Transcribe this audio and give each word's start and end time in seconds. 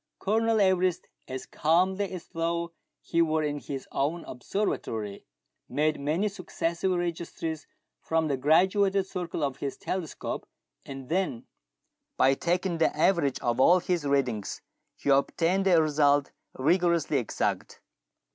Colonel 0.17 0.59
Everest, 0.59 1.07
as 1.27 1.45
calmly 1.45 2.11
as 2.11 2.25
though 2.29 2.71
he 3.01 3.21
were 3.21 3.43
in 3.43 3.59
his 3.59 3.87
own 3.91 4.25
ob 4.25 4.39
servatory, 4.41 5.25
made 5.69 5.99
many 5.99 6.27
successive 6.27 6.91
registries 6.91 7.67
from 7.99 8.27
the 8.27 8.35
graduated 8.35 9.05
circle 9.05 9.43
of 9.43 9.57
his 9.57 9.77
telescope, 9.77 10.47
and 10.87 11.07
then, 11.07 11.45
by 12.17 12.33
taking 12.33 12.79
the 12.79 12.97
average 12.97 13.39
of 13.41 13.59
all 13.59 13.79
his 13.79 14.03
readings, 14.03 14.61
he 14.95 15.09
obtained 15.09 15.67
a 15.67 15.79
result 15.79 16.31
rigorously 16.57 17.19
exact. 17.19 17.79